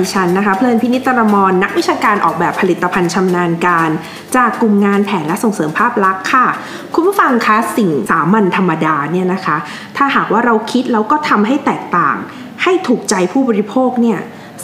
[0.00, 3.90] ดิฉันนะคะเพลินพินิจตรมรนักวิชาการออกแบบผลิตภัณฑ์ชำนาญการ
[4.36, 6.46] จากกลุ่มงานแผนและส่งเสริมภาพลักษณ์ค่ะ
[6.94, 9.56] คุณผู้ฟังคะสิ่งสามัญธรรมดาเนี่ยนะคะ
[9.96, 12.16] ถ้าหากว่าเราคิดแล้วก็ทำให้แตกต่าง
[12.62, 14.18] ให้ถูกใจผู้บริโภคเนี่ย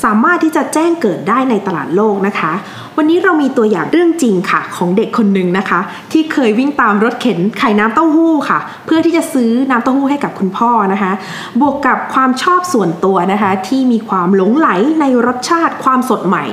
[0.05, 2.53] สามารถที่จะแจ้งเกิดได้ในตลาดโลกนะคะ
[2.97, 5.81] วันนี้เรามีตัวอย่างเรื่องจริงค่ะ ของเด็กคนหนึ่งนะคะ
[6.13, 11.13] ที่เคยวิ่งตามรถเข็นไข่น้ำเต้าหู้ค่ะ เพื่อที่จะซื้อน้ำเต้าหู้ให้กับคุณพ่อนะคะ
[11.61, 14.69] บวกกับความชอบส่วนตัวนะคะ ที่มีความหลงไหล
[15.01, 16.45] ในรสชาติความสดใหม่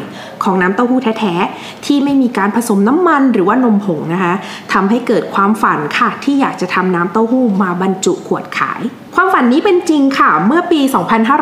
[0.44, 4.34] ของน้ำเต้าหู้แท้ๆที่ไม่มีการผสมน้ำมันหรือว่านมผงนะคะ
[4.74, 8.82] ทำให้เกิดความฝันค่ะ ที่อยากจะทำน้ำเต้าหู้มาบรรจุขวดขาย
[9.16, 10.82] ความฝันนี้เป็นจริงค่ะ เมื่อปี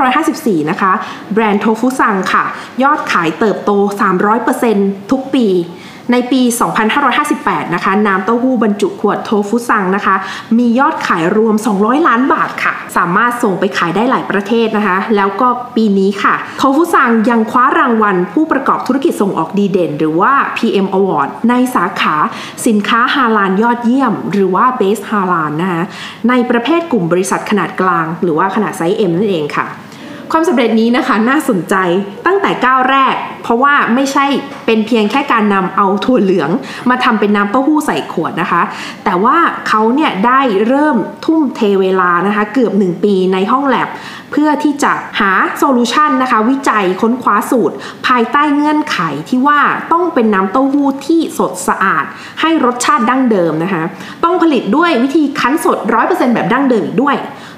[0.04, 0.92] 2554 นะคะ
[1.34, 2.46] แบรนด์โทฟุซังค่ะ
[2.84, 3.72] ยอดขายเติบโต
[4.42, 5.48] 300%ทุกปี
[6.12, 6.42] ในปี
[7.08, 10.16] 2558 นะคะ น้ำเต้าหู้บรรจุขวดโทฟุซังนะคะ
[10.58, 22.16] มียอดขายรวม 200 ล้านบาทค่ะ สามารถส่งไปขายได้หลายประเทศนะคะ แล้วก็ปีนี้ค่ะ โทฟุซังยังคว้ารางวัลผู้ประกอบธุรกิจส่งออกดีเด่น หรือว่า PM Award ในสาขา
[22.68, 25.84] สินค้าฮาลาลยอดเยี่ยม หรือว่า Best ฮาลาลนะคะ
[26.30, 29.68] ในประเภทกลุ่มบริษัทขนาดกลาง หรือว่าขนาดไซส์ M นั่นเองค่ะ
[30.32, 31.76] ความสำเร็จนี้นะคะน่าสนใจ
[32.26, 34.26] ตั้งแต่ก้าวแรก เพราะว่าไม่ใช่
[34.66, 36.50] เป็นเพียงแค่การนำเอาถั่วเหลือง
[36.90, 38.62] มาทำเป็นน้ำเต้าหู้ใส่ขวดนะคะ
[39.06, 43.90] แต่ว่าเขาเนี่ยได้เริ่มทุ่มเทเวลานะคะเกือบ 1 ปีในห้องแลบ
[44.32, 47.76] เพื่อที่จะหา solution นะคะวิจัยค้นคว้าสูตร
[48.08, 48.98] ภายใต้เงื่อนไข
[49.30, 49.60] ที่ว่า
[49.92, 52.04] ต้องเป็นน้ำเต้าหู้ที่สดสะอาด
[52.42, 53.84] ให้รสชาติดั้งเดิมนะคะ
[54.24, 57.16] ต้องผลิตด้วยวิธีคั้นสด 100%แบบดั้งเดิมอีกด้วย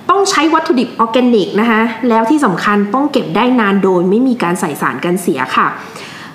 [0.10, 5.68] ต้องใช้วัตถุดิบออร์แกนิกนะคะแล้วที่สำคัญต้องเก็บได้นานโดยไม่มีการใส่สารกันเสียค่ะ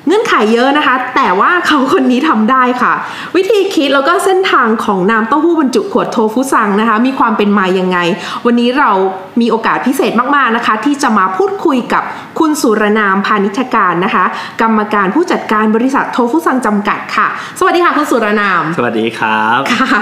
[0.06, 2.92] เงื่อนไขเยอะนะคะ แต่ว่าเขาคนนี้ทำได้ค่ะ
[3.36, 7.98] วิธีคิดแล้วก็เส้นทางของน้ำเต้าหู้บรรจุขวดโทฟุซังนะคะ มีความเป็นมายังไง
[8.46, 8.90] วันนี้เรา
[9.40, 12.02] มีโอกาสพิเศษมากๆนะคะ ที่จะมาพูดคุยกับ
[12.38, 14.24] คุณสุรนามพานิชการนะคะ
[14.60, 17.28] กรรมการผู้จัดการบริษัทโทฟุซังจำกัดค่ะ
[17.58, 20.00] สวัสดีค่ะคุณสุรนาม สวัสดีครับค่ะ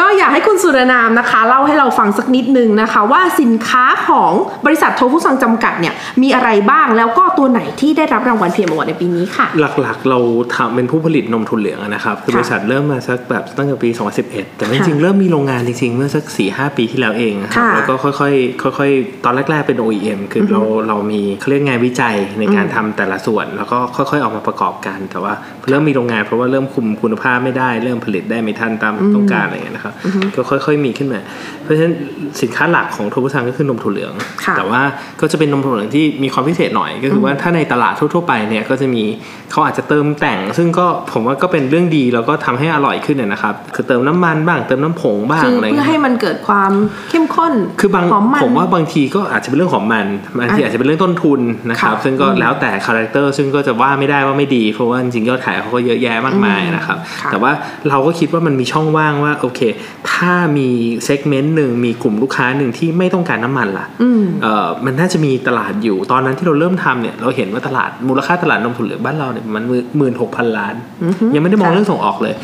[0.04, 4.32] ็อยากให้คุณสุรนามนะคะ เล่าให้เราฟังสักนิดนึงนะคะ ว่าสินค้าของ
[4.66, 10.18] บริษัทโทฟุซังจำกัดเนี่ยมีอะไรบ้างแล้วก็ตัวไหนที่ได้รับรางวัลเพียมอวอร์ดในปีนี้ค่ะ หลักๆ เรา
[10.56, 13.90] ทำเป็นผู้ผลิตนมทุนเหลืองอะนะครับ คือค่ะบริษัทเริ่มมาสักแบบตั้งแต่ปี
[14.22, 25.32] 2011 แต่จค่ะริงๆเริ่มมีโรงงานจริงๆ เมื่อสัก 4-5 ปีที่แล้วเองนะครับค่ะแล้วก็ค่อยๆค่อยๆ ตอนแรกๆเป็น OEM คืออเราเรามีเขาเรียกงานวิจัยในการทำแต่ละส่วน แล้วก็ค่อยๆออกมาประกอบกันแต่ว่า
[25.68, 29.87] เริ่มมีโรงงานเพราะว่าเริ่มคุมคุณภาพไม่ได้เริ่มผลิตได้ไม่ทันตามต้องการอะไรอย่างเงี้ยนะครับ
[30.36, 31.20] ก็ค่อย ๆ มีขึ้นมา
[31.62, 31.94] เพราะฉะนั้น
[32.42, 34.12] สินค้าหลักของโทบุซังก็คือนมถั่วเหลือง
[34.44, 34.82] ค่ะแต่ว่า
[35.20, 39.02] ก็จะเป็นนมถั่วเหลืองที่มีความพิเศษหน่อย ก็คือว่าถ้าในตลาดทั่ว ๆ ไปเนี่ยก็จะมี
[39.50, 46.72] เขาอาจจะเติมแต่ง ซึ่งก็ผมว่าก็เป็นเรื่องดีแล้วก็ทำให้อร่อยขึ้นนะนะครับคือเติมน้ำมันบ้างเติมนมผงบ้างคืออะไรเพื่อเงี้ยให้มันเกิดความ
[47.10, 50.06] เข้มข้นคือบางหอมมันผมว่าบางทีก็อาจจะเป็นเรื่องของมัน
[50.38, 51.40] บางทีอะอาจจะเป็นเรื่องต้นทุน
[51.70, 57.52] นะครับค่ะซึ่งก็อืมแล้วแต่ character ซึ่งก็จะว่าไม่ได้ว่าไม่ดี เพราะว่าจริงๆยอดขายเขาก็เยอะแยะมากมายนะครับค่ะแต่ว่า
[57.88, 59.60] เราก็คิดว่ามันมีช่องว่างว่าโอเค
[60.12, 60.68] ถ้ามี
[61.04, 69.64] segment หนึ่งมีกลุ่มลูกค้าหนึ่งที่ไม่ต้องการน้ำมันล่ะอืมเอ่อมันน่าจะมีตลาดอยู่ ตอนนั้นที่เราเริ่มทำเนี่ยเราเห็นว่าตลาดมูลค่าตลาดนมถั่วเหลืองบ้านเราเนี่ยมัน
[69.96, 70.74] หมื่นหกพันล้าน
[71.34, 72.34] ยังไม่ได้มองค่ะเรื่องส่งออกเลย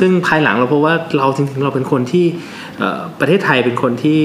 [0.00, 2.24] ซึ่งภายหลังเราพบว่าเราจริงๆเราเป็นคนที่
[2.78, 4.20] เอ่อประเทศไทยเป็นคนที่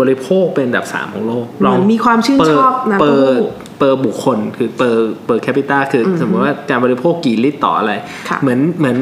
[0.00, 7.92] บริโภคเป็นอันดับสามของโลกเหมือนมีความชื่นชอบน้ำเปอเต้าร์หู้ per บุคคลคือ per per capita คือสมมติว่าการบริโภคกี่ลิตรต่ออะไร
[8.28, 8.96] ค่ะเหมือนเหมือน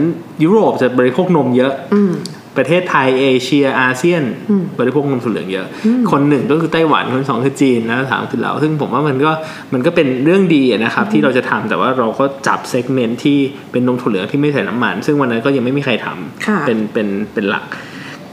[0.44, 2.12] ยุโรปจะบริโภคนมเยอะอืม
[2.56, 5.66] ประเทศไทยเอเชียอาเซียนอืมบริโภคนมถั่วเหลืองเยอะ
[6.10, 9.32] คนหนึ่งก็คือไต้หวันคนสองคือจีนแล้วสามคือเราซึ่งผมว่ามันก็
[9.72, 13.38] มันก็เป็นเรื่องดีอะนะครับ ที่เราจะทำแต่ว่าเราก็จับเซกเมนต์ที่
[13.72, 17.66] เป็นนมถั่วเหลืองที่ไม่ใส่น้ำมัน ซึ่งวันนั้นก็ยังไม่มีใครทำค่ะเป็นเป็นเป็นหลัก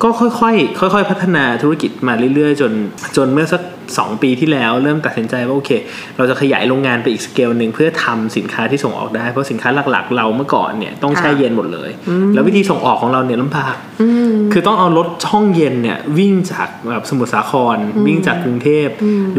[0.03, 2.72] ก็ค่อยๆค่อย ๆ พัฒนาธุรกิจมาเรื่อย ๆ จน
[3.17, 3.61] จนเมื่อสัก
[3.91, 5.72] 2 ปีที่แล้วเริ่มตัดสินใจว่าโอเค
[6.17, 11.90] เราจะขยายโรงงานไปอีกสเกลหนึ่งเพื่อทำสินค้าที่ส่งออกได้ เพราะสินค้าหลักๆ เราเมื่อก่อนเนี่ยต้องแช่ค่ะเย็นหมดเลย
[12.34, 17.78] แล้ววิธีส่งออกของเราเนี่ยลำบากอืมคือต้องเอารถช่องเย็นเนี่ยวิ่งจากแบบสมุทรสาคร
[18.08, 18.88] วิ่งจากกรุงเทพ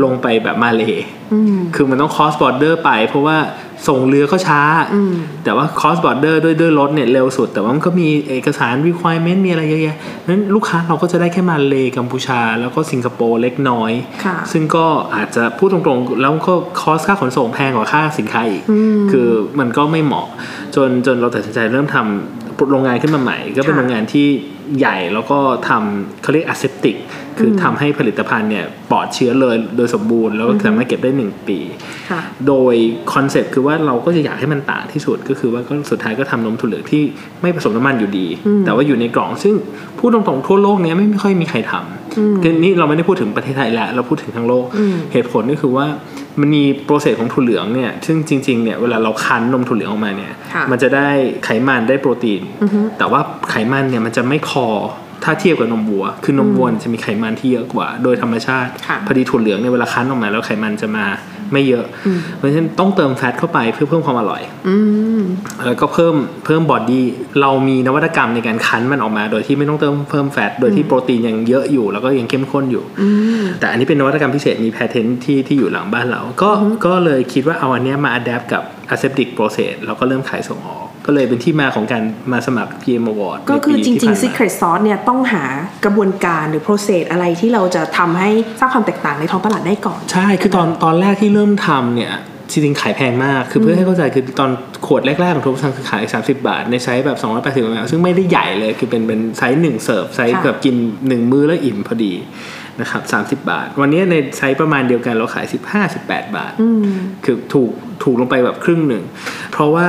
[0.05, 0.83] ลงไปแบบมาเล
[1.33, 3.37] อืมคือมันต้อง cross border ไป เพราะว่า
[3.89, 4.61] ส่งเรือก็ช้า
[4.95, 5.13] อืม
[5.45, 9.97] แต่ว่า cross border ด้วยด้วยรถเนี่ยเร็วสุด แต่ว่ามันก็มีเอกสาร requirement มีอะไรเยอะแยะ
[10.27, 13.93] นั้นลูกค้าเราก็จะได้แค่มาเลกัมพูชา แล้วก็สิงคโปร์เล็กน้อย
[14.25, 18.63] ค่ะซึ่งก็อาจจะพูดตรงๆ แล้วก็ cost ค่าขนส่งแพงกว่าค่าสินค้าอีก
[19.13, 19.29] คือ
[19.59, 20.27] มันก็ไม่เหมาะ
[20.75, 24.27] จนจนเราตัดสินใจเริ่มทำโรงงานขึ้นมาใหม่ ก็เป็นค่ะโรงงานที่
[24.79, 25.39] ใหญ่แล้วก็
[25.69, 26.97] ทำเขาเรียก aseptic
[27.39, 31.59] คือทำให้ผลิตภัณฑ์เนี่ยปลอดเชื้อเลยโดยสมบูรณ์ แล้วก็สามารถเก็บได้หนึ่งปี
[32.11, 32.75] ค่ะโดย
[33.13, 37.03] คอนเซ็ปต์คือว่าเราก็จะอยากให้มันต่างที่สุดก็คือว่าก็สุดท้ายก็ทำนมถั่วเหลืองที่
[37.41, 38.27] ไม่ผสมน้ำมันอยู่ดี
[38.65, 39.55] แต่ว่าอยู่ในกล่องซึ่ง
[39.99, 44.65] พูดตรงๆทั่วโลกเนี้ยไม่ไม่ค่อยมีใครทำคือนี่เราไม่ได้พูดถึงประเทศไทยแล้วเราพูดถึงทั้งโลก
[45.13, 45.87] เหตุผลก็คือว่า
[46.41, 51.09] มันมีโปรเซสของถั่วเหลืองเนี่ย ซึ่งจริงๆ เนี่ย เวลาเราคั้นนมถั่วเหลืองออกมาเนี่ยค่ะมันจะได้
[51.45, 52.43] ไขมันได้โปรตีน
[52.99, 53.21] แต่ว่า
[53.51, 54.67] ไขมันเนี่ยมันจะไม่พอ
[55.25, 61.07] ถ้าเทียบกับนมวัว คือนมวัวเนี่ยจะมีไขมันที่เยอะกว่า โดยธรรมชาติค่ะพอดีถั่วเหลืองเนี่ยเวลาคั้นออกมาแล้วไขมันจะมา
[61.53, 61.85] ไม่เยอะ
[62.37, 64.77] เพราะฉะนั้นต้องเติมแฟตเข้าไปเพื่อเพิ่มความอร่อยอื
[65.19, 65.21] ม
[65.67, 67.07] แล้วก็เพิ่มเพิ่ม body
[67.41, 72.85] เรามีนวัตกรรมในการคั้นมันออกมา โดยที่ไม่ต้องเติมเพิ่ม fat โดยที่โปรตีนยังเยอะอยู่ แล้วก็ยังเข้มข้นอยู่
[73.61, 76.51] แต่อันนี้เป็นนวัตกรรมพิเศษมี patent ที่ที่อยู่หลังบ้านเรา ก็
[76.87, 78.63] ก็เลยคิดว่าเอาอันเนี้ยมา adapt กับ
[78.95, 82.03] aseptic process แล้วก็เริ่มขายส่งออก ก็เลยเป็นที่มาของการ
[82.33, 85.45] มาสมัคร PM Award ก็คือในปีจริงที่ผ่านๆมา secret sauce เนี่ยต้องหา
[85.85, 92.15] กระบวนการหรือ process อะไรที่เราจะทำให้สร้างความแตกต่างในท้องตลาดได้ก่อน ใช่คือตอนตอนแรกที่เริ่มทำเนี่ย
[92.51, 94.51] จริงๆขายแพงมาก คือเพื่อให้เข้าใจคือตอน
[94.87, 102.13] ขวดแรกๆของโทฟุซังคือขาย 30 บาท ในไซส์แบบ 280มลซึ่งไม่ได้ใหญ่เลยคือเป็นเป็นไซส์หนึ่ง serve size ค่ะแบบกิน1มื้อแล้วอิ่มพอดี
[102.81, 103.03] นะครับ
[103.43, 105.47] 30บาท วันนี้ในไซส์ประมาณเดียวกันเราขาย
[105.91, 106.53] 15-18 บาท
[107.25, 107.71] คือถูก
[108.03, 109.03] ถูกลงไปแบบครึ่งหนึ่ง
[109.53, 109.89] เพราะว่า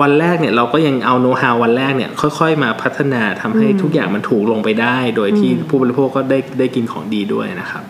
[0.00, 7.82] วันแรกเนี่ยเราก็ยังเอาโน้ตฮาววันแรกเนี่ยค่อยๆ มาพัฒนาทำให้ทุกอย่างมันถูกลงไปได้ โดยที่ผู้บริโภคก็ได้ได้กินของดีด้วยนะครับ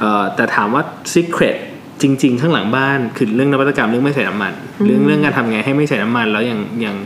[0.00, 0.82] เอ่อแต่ถามว่า
[1.14, 1.56] Secret
[2.02, 4.52] จริง ๆ ข้างหลังบ้านคือเรื่องนวัตกรรมเรื่องไม่ใส่น้ำมัน
[4.86, 6.96] เรื่องเรื่องการทำไงให้ไม่ใส่น้ำมันแล้วยังยัง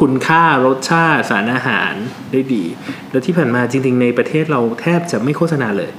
[0.00, 1.92] คุณค่ารสชาติสารอาหาร
[2.32, 2.64] ได้ดี
[3.10, 5.90] แล้วที่ผ่านมาจริง ๆ ในประเทศเราแทบจะไม่โฆษณาเลย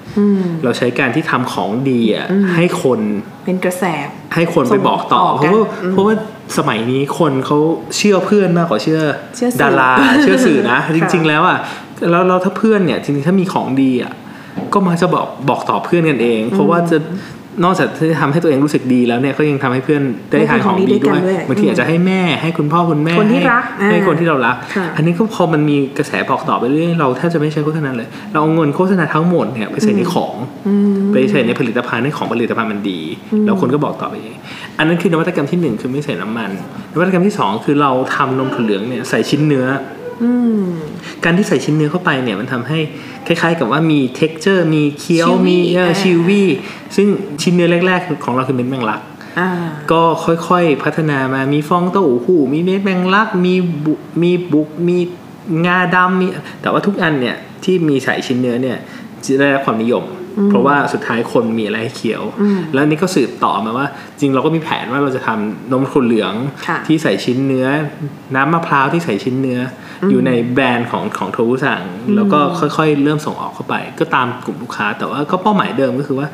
[0.64, 3.00] เราใช้การที่ทำของดีอะให้คน
[3.46, 3.84] เป็นกระแส
[4.36, 6.16] ให้คนไปบอกต่อส่งต่อเพราะว่ากันอืมเพราะว่า
[6.58, 7.58] สมัยนี้คนเขา
[7.98, 9.02] เชื่อเพื่อนมากกว่าเชื่อ
[9.36, 9.92] เชื่อสื่อดารา
[10.22, 11.58] เชื่อสื่อนะค่ะจริง ๆ แล้วอะ
[12.10, 14.14] แล้วเราถ้าเพื่อนเนี่ยจริงๆถ้ามีของดีอะ
[14.74, 16.98] ก็มักจะบอกบอกต่อเพื่อนกันเอง เพราะว่าจะ
[17.64, 30.36] นอกจากที่ทำให้ตัวเองรู้สึกดีแล้วเนี่ยก็ยังทำให้เพื่อนได้ทานของดีด้วยบางทีอาจจะให้แม่ให้คุณพ่อคุณแม่คนที่รักให้ให้อ่าคนที่เรารักค่ะอันนี้ก็พอมันมีกระแสบอกต่อไปเรื่อยเราแทบจะไม่ใช้โฆษณาเลย เราเอาเงินโฆษณาทั้งหมดเนี่ยไปใส่ในของ
[31.12, 33.00] ไปใส่ในผลิตภัณฑ์ให้ของผลิตภัณฑ์มันดี
[33.46, 34.38] แล้วคนก็บอกต่อไปเอง
[34.78, 36.52] อันนั้นคือนวัตกรรมที่หนึ่งคือไม่ใส่น้ำมัน
[36.94, 39.97] นวัตกรรมที่สองคือเราทำนมถั่วเหลืองเนี่ยใส่ชิ้นเนื้ออ
[41.24, 42.80] การที่ใส่ชิ้นเนื้อเข้าไปเนี่ยมันทำให้
[43.28, 46.48] คล้ายๆ กับว่ามี t e x t อร์มีเคี้ยว Chewy มีเอออ่าชิววี่
[46.96, 47.08] ซึ่ง
[47.42, 49.02] ชิ้นเนื้อแรก ๆ ของเราคือเม็ดแมงลัก
[49.40, 49.50] อ่า
[49.92, 53.56] ก็ค่อยๆพัฒนามามีฟองเต้าหู้มีเม็ดแมงลักมี
[53.86, 54.98] บุมีบุกมี
[55.66, 56.28] งาดำมี
[56.62, 58.78] แต่ว่าทุกอันเนี่ยที่มีใส่ชิ้นเนื้อเนี่ย
[59.26, 60.04] จะได้รับความนิยม
[60.50, 62.24] เพราะว่าสุดท้ายคนมีอะไรให้เคี้ยว
[62.74, 63.88] แล้วนี่ก็สืบต่อมาว่า
[64.20, 66.34] จริงเราก็มีแผนว่าเราจะทำนมถั่วเหลือง
[66.68, 67.68] ค่ะที่ใส่ชิ้นเนื้อ
[68.36, 69.60] น้ำมะพร้าวที่ใส่ชิ้นเนื้อ
[70.04, 71.82] ออยู่ในแบรนด์ของของโทบุสั่ง
[72.16, 76.28] แล้วก็ค่อยๆ เริ่มส่งออกเข้าไป ก็ตามกลุ่มลูกค้า แต่ว่าก็เป้าหมายเดิมก็คือว่า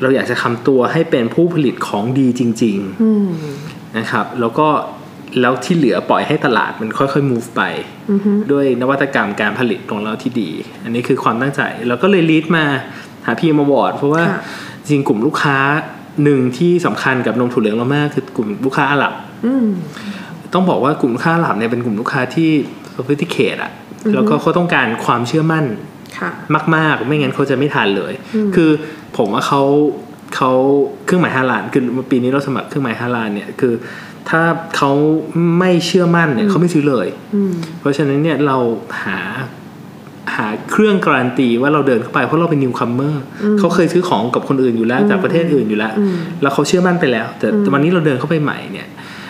[0.00, 4.68] เราอยากจะทำตัวให้เป็นผู้ผลิตของดีจริงๆนะครับ แล้วก็
[5.40, 7.62] แล้วที่เหลือปล่อยให้ตลาดมันค่อยๆ move ไป
[8.52, 10.50] ด้วยนวัตกรรมการผลิตของเราที่ดี
[10.84, 12.64] อันนี้คือความตั้งใจแล้วก็เลยลีดมา
[13.28, 14.40] หาพีมาวอร์ดเพราะว่าค่ะ
[14.88, 15.58] จริงกลุ่มลูกค้า
[16.24, 19.12] หนึ่งที่สำคัญกับนมถั่วเหลืองเรามากคือกลุ่มลูกค้าอาหรับ
[19.46, 19.66] อืม
[20.54, 22.50] ต้องบอกว่ากลุ่มลูกค้าอาหรับเนี่ยเป็นกลุ่มลูกค้าที่
[22.94, 23.72] sophisticated อะ
[24.14, 25.64] แล้วก็เขาต้องการความเชื่อมั่น
[26.18, 26.30] ค่ะ
[26.74, 28.12] มาก ๆ ไม่งั้นเขาจะไม่ทานเลย
[28.54, 28.70] คือ
[29.16, 29.62] ผมว่าเขา
[30.36, 30.52] เขา
[31.04, 33.74] เครื่องหมายฮาลาลคือปีนี้เราสมัครเครื่องหมายฮาลาลเนี่ยคือ
[34.30, 34.42] ถ้า
[34.76, 34.92] เขา
[35.58, 37.06] ไม่เชื่อมั่นเนี่ยเขาไม่ซื้อเลย
[37.80, 38.56] เพราะฉะนั้นเนี่ยเรา
[39.02, 39.18] หา
[40.38, 43.22] หาเครื่องการันตีว่าเราเดินเข้าไปเพราะเราเป็น newcomer
[43.58, 45.94] เขาเคยซื้อของกับคนอื่นอยู่แล้วจากประเทศอื่นอยู่แล้ว
[46.42, 48.88] แล้วเขาเชื่อมั่นไปแล้ว แต่แต่วันนี้เราเดินเข้าไปใหม่เนี่ย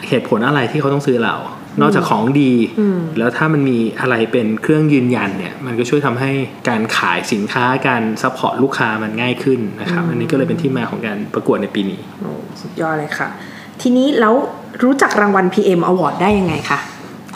[0.08, 1.36] เหตุผลอะไรที่เขาต้องซื้อเรา
[1.80, 2.52] นอกจากของดี
[3.18, 6.30] แล้วถ้ามันมีอะไรเป็นเครื่องยืนยันเนี่ย มันก็ช่วยทำให้
[6.68, 13.28] การขายสินค้าการ support ลูกค้ามันง่ายขึ้นนะครับ อันนี้ก็เลยเป็นที่มาของการประกวดในปีนี้โอ้สุดยอดเลยค่ะ
[13.80, 14.34] ทีนี้แล้ว
[14.82, 16.78] รู้จักรางวัล PM Award ได้ยังไงคะ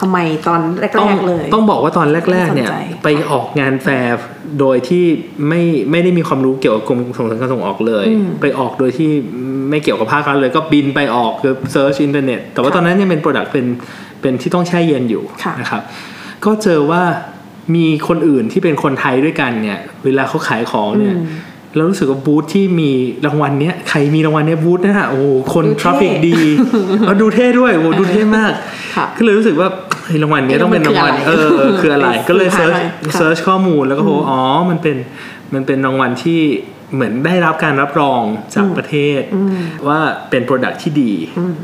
[0.03, 4.17] ทำไมตอนแรต้องกๆเลย ต้องบอกว่าตอนแรกๆเนี่ยสนใจไปออกงานแฟร์
[4.59, 5.03] โดยที่
[5.47, 8.05] ไม่ไม่ได้มีความรู้เกี่ยวกับกรมส่งเสริมการส่งออกเลย
[8.41, 9.09] ไปออกโดยที่
[9.69, 13.65] ไม่เกี่ยวกับภาครัฐเลย ก็บินไปออกคือ search อินเทอร์เน็ตแต่ว่าตอนนั้นยังเป็น product เป็น
[14.21, 15.81] เป็นที่ต้องแช่เย็นอยู่ค่ะนะครับ
[16.45, 17.03] ก็เจอว่า
[17.75, 21.15] มีคนอื่นที่เป็นคนไทยด้วยกันเนี่ย เวลาเขาขายของเนี่ย
[21.75, 22.91] เรารู้สึกว่าบูธที่มี
[23.25, 26.39] รางวัลเนี้ยใครมีรางวัลเนี้ยบูธนะฮะโอ้โหคนดูเท่ทราฟิกดี
[27.05, 28.53] แล้วดูเท่ด้วยโอ้โหดูเท่มาก
[28.95, 29.92] ค่ะก็เลยรู้สึกว่าเฮ้ย
[30.23, 34.97] รางวัลเนี้ยต้องเป็นรางวัลเอ๊ะเออคืออะไรมันคืออะไรก็เลย search หาหน่อยค่ะเซิร์ชข้อมูลแล้วก็พบว่าอ๋อมันเป็น
[35.53, 36.41] มันเป็นรางวัลที่
[36.93, 38.21] เหมือนได้รับการรับรอง
[38.55, 39.21] จากประเทศ
[39.87, 41.11] ว่าเป็น product ที่ดี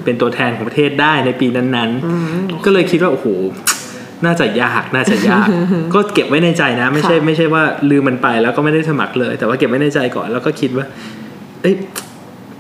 [0.03, 3.27] เป็นตัวแทนของประเทศได้ในปีนั้นๆ ก็เลยคิดว่าโอ้โห
[4.25, 5.47] น่าจะยากน่าจะยาก
[5.93, 10.85] ก็เก็บไว้ในใจนะ ไม่ใช่ค่ะไม่ใช่ว่าลืมมันไปแล้วก็ไม่ได้สมัครเลย แต่ว่าเก็บไว้ในใจก่อนแล้วก็คิดว่า
[11.61, 11.75] เอ้ย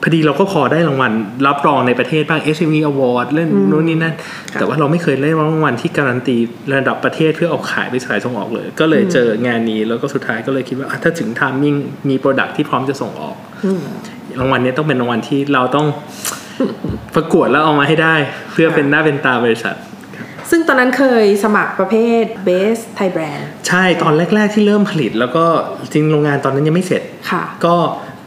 [0.01, 1.11] พอดีเราก็พอได้รางวัล
[1.47, 4.15] รับรองในประเทศบ้าง SME Award เล่นนู่นนี่นั่น
[4.53, 6.37] แต่ว่าเราไม่เคยได้รางวัลที่การันตี
[6.73, 11.75] ระดับประเทศเพื่อเอาขายไปขายส่งออกเลย ก็เลยเจองานนี้แล้วก็สุดท้ายก็เลยคิดว่าอะถ้าถึง timing
[12.09, 13.81] มี product ที่พร้อมจะส่งออกอืม
[14.39, 15.87] รางวัลนี้ต้องเป็นรางวัลที่เราต้อง
[17.15, 18.15] ประกวดแล้วเอามาให้ได้
[18.51, 19.75] เพื่อเป็นหน้าเป็นตาบริษัท
[20.49, 25.45] ซึ่งตอนนั้นเคยสมัครประเภท Best Thai Brand ใช่ตอนแรก ๆ ที่เริ่มผลิต แล้วก็
[25.93, 27.75] จริงโรงงานตอนนั้นยังไม่เสร็จค่ะก็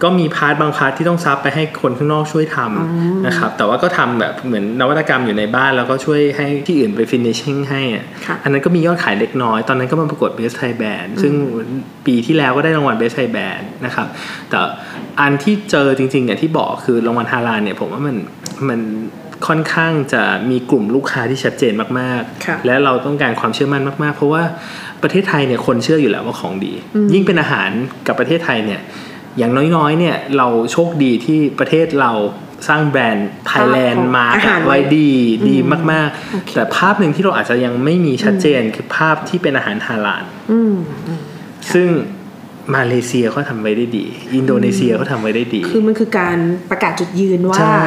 [0.02, 11.32] ก็มี part บาง part ที่ต้อง sub ไปให้คนข้างนอกช่วยทำนะครับแต่ว่าก็ทำแบบเหมือนนวัตกรรมอยู่ในบ้าน แล้วก็ช่วยให้ที่อื่นไป finishing ให้อะค่ะอันนั้นก็มียอดขายเล็กน้อย ตอนนั้นก็มาประกวด Best Thai Brand ซึ่ง
[12.06, 14.06] ปีที่แล้วก็ได้รางวัล Best Thai Brand นะครับ
[14.50, 14.58] แต่
[15.20, 18.16] อันที่เจอจริงๆอย่างที่บอกคือรางวัลฮาลาลเนี่ยผมว่ามัน
[18.68, 18.80] มัน
[19.48, 24.42] ค่อนข้างจะมีกลุ่มลูกค้าที่ชัดเจนมากค่ะๆและเราต้องการความเชื่อมั่นมากๆ เพราะว่า
[25.02, 26.72] ประเทศไทยเนี่ยคนเชื่ออยู่แล้วว่าของดี
[27.14, 27.70] ยิ่งเป็นอาหาร
[28.06, 28.80] กับประเทศไทยเนี่ย
[29.38, 32.12] อย่างน้อยๆเนี่ยเราโชคดีที่ประเทศเรา
[32.68, 35.10] สร้างแบรนด์ไทยแลนด์มาอาหารไว้ดี
[35.48, 35.56] ดี
[35.92, 40.74] มากโอเคๆแต่ภาพหนึ่งที่เราอาจจะยังไม่มีชัดเจนคือภาพที่เป็นอาหารฮาลาลอืม
[41.06, 41.20] อืม
[41.72, 41.88] ซึ่ง
[42.74, 44.04] มาเลเซียเขาทำไว้ได้ดี
[44.36, 46.36] อินโดนีเซียเขาทำไว้ได้ดี คือมันคือการ
[46.70, 47.86] ประกาศจุดยืนว่าใช่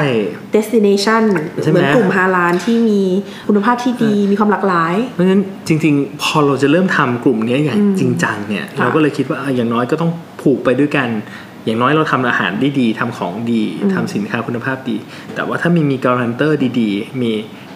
[0.55, 1.23] destination
[1.63, 3.01] ใช่ไหมเหมือนกลุ่มฮาลาลที่มี
[3.47, 10.11] คุณภาพที่ดีมีความหลากหลาย เพราะฉะนั้นจริง ๆ พอเราจะเริ่มทำกลุ่มนี้อย่างจริงจังเนี่ยค่ะเราก็เลยคิดว่าเอออย่างน้อยก็ต้อง
[10.45, 11.09] ผูกไปด้วยกัน
[11.65, 14.97] อย่างน้อยเราทำอาหารได้ดีทำของดีทำสินค้าคุณภาพดี
[15.35, 17.31] แต่ว่าถ้ามีมีการันเตอร์ดีๆ มี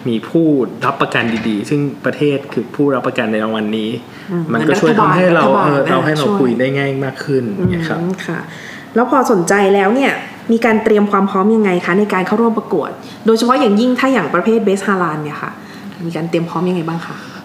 [0.08, 0.46] มีผู้
[0.84, 3.90] รับประกันดีๆ ซึ่งประเทศคือผู้รับประกันในรางวัลนี้
[4.32, 8.38] อืมมันก็ช่วยทำให้เรารัฐบาลเออเราให้เราช่วยคุยได้ง่ายมากขึ้นนะครับอืมค่ะ
[8.94, 10.12] แล้วพอสนใจแล้วเนี่ย
[10.52, 12.90] มีการเตรียมความพร้อมยังไงคะในการเข้าร่วมประกวด
[13.26, 15.52] โดยเฉพาะอย่างยิ่งถ้าอย่างประเภท Best h a l a l เนี่ยค่ะ
[16.06, 17.39] มีการเตรียมพร้อมยังไงบ้างคะเออ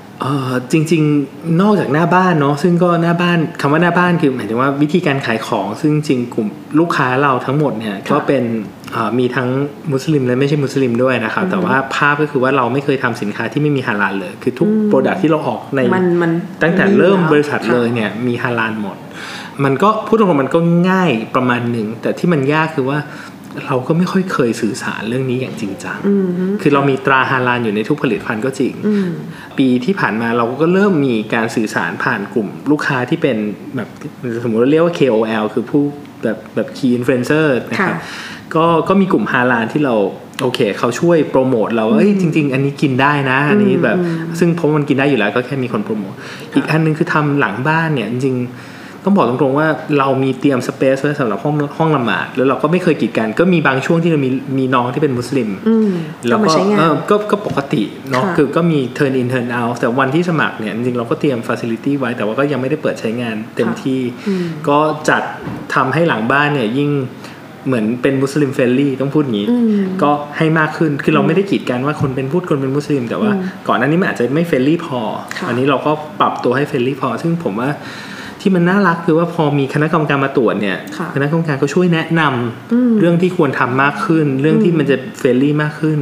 [0.72, 6.48] จริงๆ นอกจากหน้าบ้านเนาะซึ่งก็หน้าบ้านคำว่าหน้าบ้านคือหมายถึงว่าวิธีการขายของ ซึ่งจริงกลุ่ม
[6.80, 8.44] ลูกค้าเราทั้งหมดเนี่ยก็เป็น
[8.92, 9.48] เอ่อมีทั้ง
[9.92, 16.32] มุสลิมและไม่ใช่มุสลิมด้วยนะครับแต่ว่าภาพก็คือว่าเราไม่เคยทำสินค้าที่ไม่มีฮาลาลเลย คือทุกโปรดักที่เราออกในมันมัน
[16.62, 18.98] ตั้งแต่เริ่มบริษัทค่ะเลยเนี่ยมีฮาลาลหมด
[19.64, 23.00] มันก็พูดตรงๆมันก็ง่ายประมาณหนึ่งแต่ที่มันยากคือว่า
[23.68, 26.28] เราก็ไม่ค่อยเคยสื่อสารเรื่องนี้อย่างจริงจังอืม
[26.62, 29.10] คือเรามีตราฮาลาลอยู่ในทุกผลิตภัณฑ์ก็จริงอืม
[29.58, 33.38] ปีที่ผ่านมาเราก็เริ่มมีการสื่อสารผ่านกลุ่มลูกค้าที่เป็น
[33.76, 33.90] แบบ
[34.44, 35.84] สมมุติเราเรียกว่า KOL คือผู้
[36.24, 38.00] แบบแบบ Key Influencer นะครับค่ะ
[38.56, 39.96] ก็ก็มีกลุ่มฮาลาลที่เรา
[40.42, 43.98] โอเค เขาช่วยโปรโมทเราว่าเอ้ยจริง ๆ อันนี้กินได้นะ อันนี้แบบ
[44.40, 46.14] ซึ่งเพราะมันกินได้อยู่แล้วก็แค่มีคนโปรโมท
[46.56, 48.75] อีกอันนึงคือทำหลังบ้านเนี่ยจริงๆ
[49.06, 49.68] ต้องบอกตรงๆว่า
[50.00, 55.92] เรามีเตรียม space ไว้สำหรับห้องห้องละหมาดแล้วเราก็ไม่เคยกีดกัน ก็มีบางช่วงที่เรามีมีน้องที่เป็นมุสลิมอืม
[56.28, 64.00] แล้วก็มาก็ใช้งานเออก็ก็ปกติเนาะค่ะคือก็มี turn in turn out แต่วันที่สมัครเนี่ยจริงๆเราก็เตรียม facility ไว้แต่ว่าก็ยังไม่ได้เปิดใช้งานเต็มที่
[64.68, 65.22] ก็จัด
[65.76, 66.92] ทำให้หลังบ้านเนี่ยยิ่ง
[67.68, 73.32] เหมือนเป็นมุสลิม friendly ต้องพูดอย่างนี้อืมก็ให้มากขึ้นคือเราไม่ได้กีดกันว่าคนเป็นพุทธคนเป็นมุสลิม แต่ว่า
[73.68, 75.00] ก่อนหน้านี้มันอาจจะไม่ friendly พอ
[75.38, 77.70] ค่ะอันนี้เราก็ปรับตัวให้ friendly พอ ซึ่งผมว่า
[78.48, 86.00] ที่มันน่ารักคือว่าพอมีคณะกรรมการมาตรวจเนี่ยค่ะคณะกรรมการก็ช่วยแนะนำเรื่องที่ควรทำมากขึ้น เรื่องที่มันจะ friendly มากขึ้น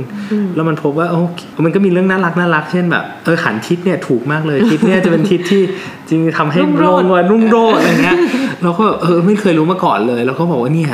[0.56, 1.22] แล้วมันพบว่าโอ้
[1.66, 5.62] มันก็มีเรื่องน่ารักน่ารักเช่นแบบเออหันทิศเนี่ยถูกมากเลยทิศเนี่ยจะเป็นทิศที่
[6.08, 8.18] จริงๆทำให้รุ่งโรจน์ลงวันรุ่งโรจน์อะไรเงี้ย
[8.64, 10.92] เราก็เออไม่เคยรู้มาก่อนเลยแล้วก็บอกว่าเนี่ย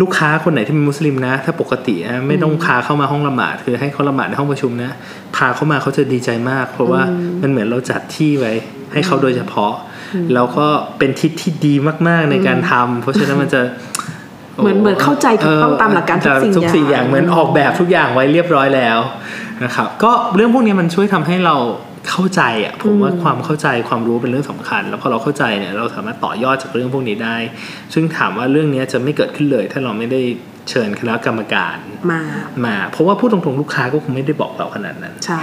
[0.00, 4.90] ลูกค้าคนไหนที่เป็นมุสลิมนะ ถ้าปกตินะไม่ต้องพาเข้ามาห้องละหมาดคือให้เขาละหมาดในห้องประชุมนะ
[5.36, 7.02] พาเข้ามาเขาจะดีใจมาก เพราะว่า
[7.42, 8.52] มันเหมือนเราจัดที่ไว้
[8.92, 9.72] ให้เขาโดยเฉพาะ
[10.34, 10.66] แล้วก็
[10.98, 11.74] เป็นทิศที่ดี
[12.08, 13.60] มากๆในการทำเพราะฉะนั้นมันจะ
[14.62, 18.98] เหมือนเหมือนเข้าใจถูกต้องตามหลักการทุกสิ่งทุกสิ่งอย่างเหมือนออกแบบทุกอย่างไว้เรียบร้อยแล้ว
[19.64, 21.56] นะครับก็เรื่องพวกนี้มันช่วยทำให้เรา
[22.10, 27.36] เข้าใจอะผมว่าความเข้าใจความรู้เป็นเรื่องสำคัญ แล้วพอเราเข้าใจเนี่ยเราสามารถต่อยอดจากเรื่องพวกนี้ได้
[27.94, 30.20] ซึ่งถามว่าเรื่องนี้จะไม่เกิดขึ้นเลย ถ้าเราไม่ได้
[30.68, 31.76] เชิญคณะกรรมการ
[32.12, 32.20] มา
[32.66, 35.40] มาเพราะว่าพูดตรงๆลูกค้าก็คงไม่ได้บอกเราขนาดนั้นใช่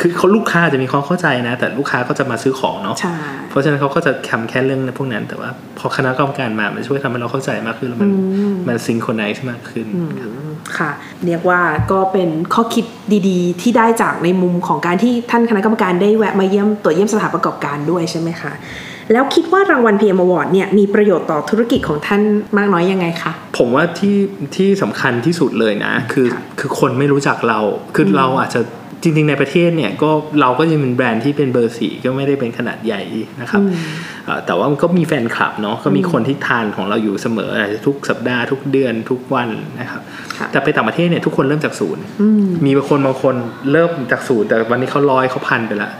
[0.00, 3.16] คือเขาลูกค้าจะมีความเข้าใจนะ แต่ลูกค้าก็จะมาซื้อของเนาะใช่
[3.50, 8.10] เพราะฉะนั้นเขาก็จะทำแค่เรื่องในพวกนั้น แต่ว่าพอคณะกรรมการมามันช่วยทำให้เราเข้าใจมากขึ้นแล้วมัน
[8.68, 9.86] มันซิงโครไนซ์มากขึ้น
[10.20, 10.30] ครับ
[10.78, 10.90] ค่ะ
[11.26, 11.60] เรียกว่า
[11.92, 12.84] ก็เป็นข้อคิด
[13.28, 18.52] ดีๆ ที่ได้จากในมุมของการที่ท่านคณะกรรมการได้แวะมาเยี่ยมตรวจเยี่ยมสถานประกอบการด้วยใช่ไหมคะ
[19.12, 22.22] แล้วคิดว่ารางวัล PM Award เนี่ยมีประโยชน์ต่อธุรกิจของท่าน
[22.56, 24.16] มากน้อยยังไงคะผมว่าที่
[24.56, 27.60] ที่สำคัญที่สุดเลยนะ คือค,คือคนไม่รู้จักเรา
[27.94, 28.60] คือเราอาจจะ
[29.02, 33.02] จริงๆในประเทศเนี่ยก็เราก็ยังเป็นแบรนด์ที่เป็นเบอร์สี่ก็ไม่ได้เป็นขนาดใหญ่
[33.40, 33.62] นะครับ
[34.24, 39.48] เอ่อแต่ว่ามันก็มีแฟนคลับเนาะก็มีคนที่ทานของเราอยู่เสมออาจจะทุกสัปดาห์ทุกเดือนทุกวัน
[39.80, 40.02] นะครับ
[40.38, 42.02] ค่ะแต่ไปต่างประเทศเนี่ยทุกคนเริ่มจากศูนย์
[42.64, 43.34] มีบางคนบางคน
[43.72, 45.90] เริ่มจากศูนย์แต่วันนี้เขาร้อยเขาพันไปละ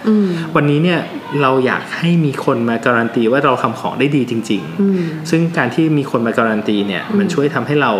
[0.56, 0.98] วันนี้เนี่ย
[1.42, 4.62] เราอยากให้มีคนมาการันตีว่าเราทำของได้ดีจริง
[4.96, 7.92] ๆ ซึ่งการที่มีคนมาการันตีเนี่ยมันช่วยทำให้เรา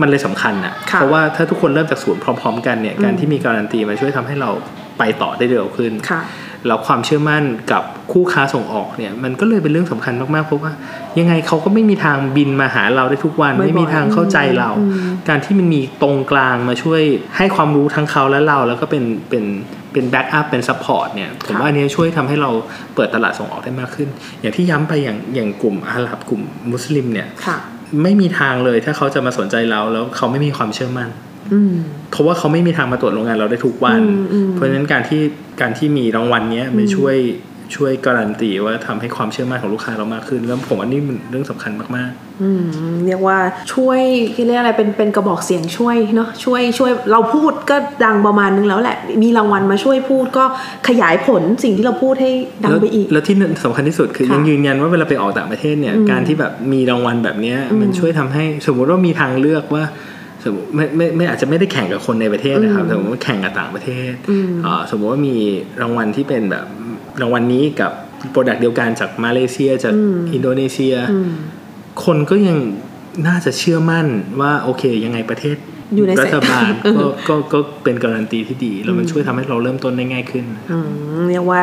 [0.00, 4.50] มันเลยสำคัญอะค่ะเพราะว่าถ้าทุกคนเริ่มจากศูนย์พร้อม ๆ กันเนี่ยการที่มีการันตีมันช่วยทำให้เรา
[4.98, 6.22] ไปต่อได้เร็วขึ้นค่ะ
[6.66, 7.82] แล้วความเชื่อมั่นกับ
[8.12, 10.72] คู่ค้าส่งออกเนี่ยมันก็เลยเป็นเรื่องสำคัญมากๆเพราะว่า
[11.18, 17.02] ยังไงเขาก็ไม่มีทางบินมาหาเราได้ทุกวันบ่อยๆไม่มีทางเข้าใจเราอืมการที่มันมีตรงกลางมาช่วย
[17.36, 19.44] ให้ความรู้ทั้งเขาและเรา แล้วก็เป็นเป็น
[19.92, 22.50] เป็น backup เป็น support เนี่ยผมว่าอันนี้ช่วยทำให้เรา
[22.94, 24.08] เปิดตลาดส่งออกได้มากขึ้น
[24.40, 27.58] อย่างที่ย้ำไปอย่างอย่างกลุ่มอาหรับกลุ่มมุสลิมเนี่ยค่ะ
[28.02, 31.08] ไม่มีทางเลยถ้าเขาจะมาสนใจเราแล้วเขาไม่มีความเชื่อมั่น
[31.52, 31.72] อืม
[32.10, 35.22] เพราะว่าเขาไม่มีทางมาตรวจโรงงานเราได้ทุกวันอืมอืมเพราะฉะนั้นการที่
[35.60, 37.16] การที่มีรางวัลเนี้ยมันช่วย
[37.76, 42.10] ช่วยการันตีว่าทำให้ความเชื่อมั่นของลูกค้าเรามากขึ้น แล้วผมว่านี่เป็นเรื่องสำคัญมาก
[42.42, 42.64] อืม
[43.06, 43.38] เรียกว่า
[43.72, 44.00] ช่วย
[44.46, 50.44] เรียกอะไรเป็นเป็นกระบอกเสียงช่วยเนาะช่วยช่วยเราพูดก็ดังประมาณนึงแล้วแหละ มีรางวัลมาช่วยพูดก็
[50.88, 59.84] ขยายผลสิ่งที่เราพูดให้ๆดังแล้วไปอีก แล้วที่สำคัญที่สุดคือค่ะยังยืนยันว่าเวลาไปออกต่างประเทศเนี่ยอืมการที่แบบมีรางวัลแบบเนี้ยอืมมันช่วยทำให้สมมุติว่ามีทางเลือกว่า
[60.44, 65.36] สมมติไม่ไม่ไม่อาจจะไม่ได้แข่งกับคนในประเทศนะครับอืมสมมติว่าแข่งกับต่างประเทศอืมอ่าสมมติว่ามี
[65.82, 66.66] รางวัลที่เป็นแบบ
[67.20, 67.92] รางวัลนี้กับ
[68.30, 71.30] product เดียวกันจากมาเลเซียจากอืมอินโดนีเซียอืม
[72.04, 72.58] คนก็ยัง
[73.26, 74.06] น่าจะเชื่อมั่น
[74.40, 75.56] ว่าโอเคยังไงประเทศ
[75.94, 81.62] อยู่ในรัฐบาลเออก็ก็ก็เป็นการันตีที่ดี แล้วมันช่วยทำให้เราเริ่มต้นได้ง่ายขึ้นอืมเรียกว่า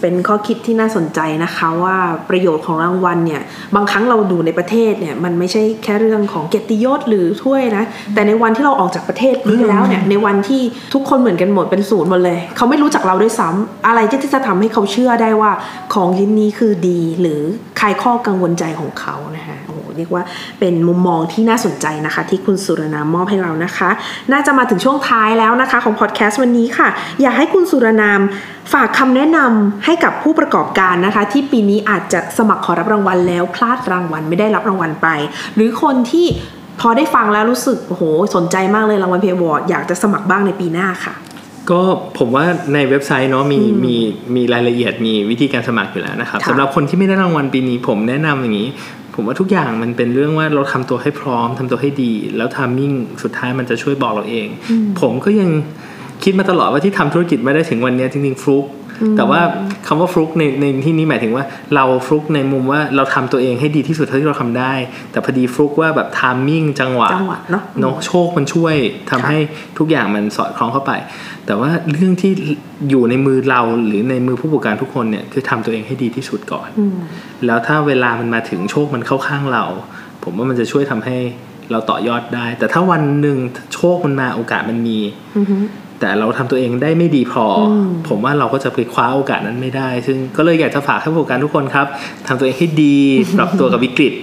[0.00, 1.96] เป็นข้อคิดที่น่าสนใจนะคะว่า
[2.30, 3.42] ประโยชน์ของรางวัลเนี่ย
[3.74, 7.84] บางครั้งเราดูในประเทศเนี่ยมันไม่ใช่แค่เรื่องของเกียรติยศหรือถ้วยนะ
[8.14, 10.62] แต่ในวันที่เราออกจากประเทศนี้ไปแล้วเนี่ยในวันที่
[10.94, 15.52] ทุกคนเหมือนกันหมดเป็นศูนย์หมดเลย เขาไม่รู้จักเราด้วยซ้ำอะไรที่จะทำให้เขาเชื่อได้ว่า
[15.94, 17.40] ของชิ้นนี้คือดี หรือ
[17.80, 20.22] คลายข้อกังวลใจของเขานะคะโอ้โหเรียกว่า
[20.60, 23.90] เป็นมุมมองที่น่าสนใจนะคะ ที่คุณสุรนามมอบให้เรานะคะ
[24.32, 26.88] น่าจะมาถึงช่วงท้ายแล้วนะคะ ของพอดแคสต์วันนี้ค่ะ
[27.22, 28.20] อยากให้คุณสุรนาม
[28.72, 35.08] ฝากคำแนะนำให้กับผู้ประกอบการนะคะ ที่ปีนี้อาจจะสมัครขอรับรางวัลแล้วพลาดรางวัลไม่ได้รับรางวัลไป
[35.54, 36.26] หรือคนที่
[36.80, 38.02] พอได้ฟังแล้วรู้สึกโอ้โห
[38.34, 41.14] สนใจมากเลยรางวัลเพย์วอร์ดอยากจะสมัครบ้างในปีหน้าค่ะ
[41.70, 41.80] ก็
[42.18, 42.44] ผมว่า
[42.74, 43.94] ในเว็บไซต์เนาะมีมี
[44.34, 48.68] มีรายละเอียดมีวิธีการสมัครอยู่แล้วนะครับค่ะสำหรับคนที่ไม่ได้รางวัลปีนี้ผมแนะนำอย่างนี้
[49.14, 54.46] ผมว่าทุกอย่างมันเป็นเรื่องว่าเราทำตัวให้พร้อมทำตัวให้ดี แล้ว timing สุดท้ายมันจะช่วยบอกเราเอง
[55.00, 55.50] ผมก็ยัง
[56.22, 58.64] คิดมาตลอดว่าที่ทำธุรกิจมาได้ถึงวันเนี้ยจริงๆฟลุก
[59.16, 59.40] แต่ว่า
[59.86, 64.72] คำว่าฟลุกในในที่นี้หมายถึงว่าเราฟลุกในมุมว่าเราทำตัวเองให้ดีที่สุดเท่าที่เราทำได้
[65.12, 68.74] แต่พอดีฟลุกว่าแบบ timing จังหวะจังหวะเนอะเนาะโชคมันช่วย
[69.10, 69.38] ทำให้
[69.78, 70.92] ทุกอย่างมันสอดคล้องเข้าไป
[71.46, 72.32] แต่ว่าเรื่องที่
[72.90, 76.96] อยู่ในมือเราหรือในมือผู้ประกอบการทุกคนเนี่ยคือทำตัวเองให้ดีที่สุดก่อนอืม
[77.46, 79.64] แล้วถ้าเวลามันมาถึงโชคมันเข้าข้างเรา
[80.24, 81.16] ผมว่ามันจะช่วยทำให้
[81.70, 83.38] เราต่อยอดได้ แต่ถ้าวันหนึ่ง
[83.74, 84.98] โชคมันมาโอกาสมันมี
[85.36, 85.56] อือฮึ
[86.00, 87.52] แต่เราทำตัวเองได้ไม่ดีพออ
[87.86, 91.86] มผมว่าเราก็จะไปคว้าโอกาสนั้นไม่ได้ ซึ่งก็เลยอยากจะฝากให้ผู้ประกอบการทุกคนครับ
[92.26, 92.98] ทำตัวเองให้ดี
[93.38, 94.14] ปรับตัวกับวิกฤต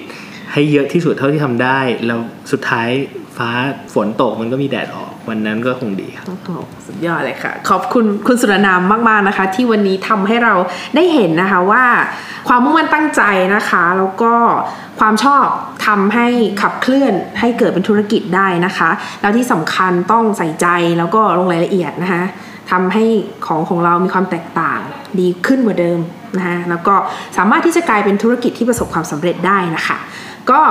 [0.54, 2.20] ให้เยอะที่สุดเท่าที่ทำได้ แล้ว
[2.52, 2.90] สุดท้าย
[3.38, 3.50] ฟ้า
[3.94, 6.50] ฝนตกมันก็มีแดดออก วันนั้นก็คงดีครับโอ้โห
[6.86, 10.54] สุดยอดเลยค่ะ ขอบคุณคุณสุรนามมาก ๆนะคะ ที่วันนี้ทำให้เรา
[10.96, 11.86] ได้เห็นนะคะว่า
[12.48, 13.22] ความมุ่งมั่นตั้งใจ
[13.56, 14.34] นะคะ แล้วก็
[15.00, 15.46] ความชอบ
[15.88, 16.28] ทำให้
[16.62, 18.90] ขับเคลื่อนให้เกิดเป็นธุรกิจได้นะคะ
[19.22, 20.68] แล้วที่สำคัญต้องใส่ใจ
[20.98, 22.24] แล้วก็ลงรายละเอียดนะคะ
[22.72, 23.06] ทำให้
[23.46, 24.80] ของของเรามีความแตกต่าง
[25.20, 26.00] ดีขึ้นกว่าเดิม
[26.38, 26.96] นะคะแล้วก็
[27.38, 29.98] สามารถที่จะกลายเป็นธุรกิจที่ประสบความสำเร็จได้นะคะ
[30.52, 30.62] ก็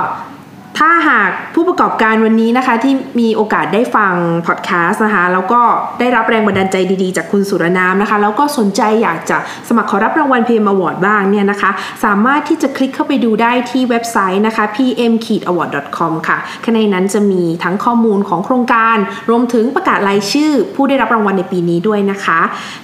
[0.79, 4.13] ถ้าหากผู้ประกอบการวันนี้นะคะที่มีโอกาสได้ฟัง
[4.47, 5.61] พอดแคสต์นะคะแล้วก็
[5.99, 11.71] ได้รับแรงบันดาลใจดีๆ จากคุณสุรนามนะคะแล้วก็สนใจอยากจะสมัครขอรับรางวัล PM Award บ้างเนี่ยนะคะ
[12.03, 18.97] สามารถที่จะคลิกเข้าไปดูได้ที่เว็บไซต์นะคะ pm-award.com ค่ะข้างในนั้นจะมีทั้งข้อมูลของโครงการ
[19.29, 22.39] รวมถึงประกาศรายชื่อ ผู้ได้รับรางวัลในปีนี้ด้วยนะคะ